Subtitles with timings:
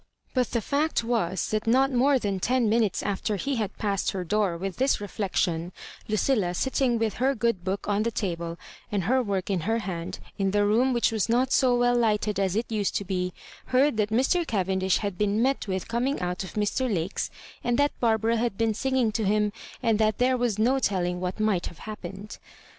[0.33, 4.09] But the fact was, that not more than ten mi nutes after he had passed
[4.13, 5.71] her door with this reflection,
[6.09, 8.57] Lucilla^ sitting with ner good book on the table
[8.91, 12.39] and her work in her hand, in the room which was not so well lighted
[12.39, 13.31] as it used to be,
[13.67, 14.43] heard that Mr.
[14.43, 16.91] Gayendish had been met with coming out of Mr.
[16.91, 17.29] Lake's,
[17.63, 21.19] and that Bar bara had been singing to him, and that there was no telling
[21.19, 22.39] what might haye happened.